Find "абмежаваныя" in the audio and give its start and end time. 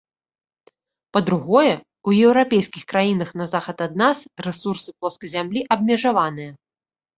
5.79-6.51